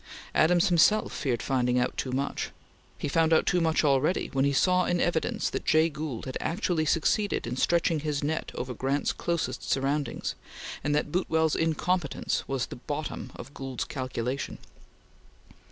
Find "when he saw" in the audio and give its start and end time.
4.33-4.85